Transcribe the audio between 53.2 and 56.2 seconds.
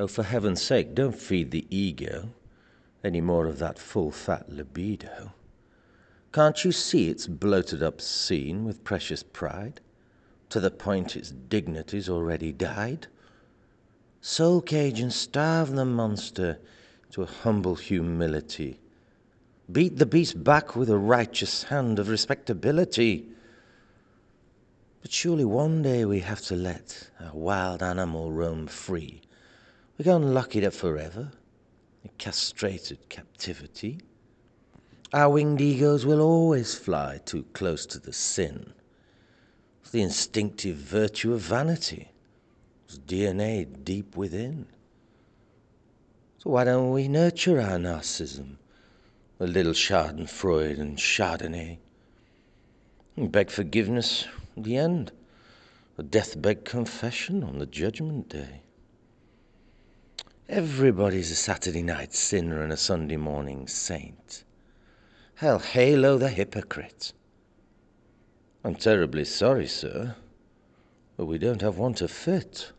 beg forgiveness at the end A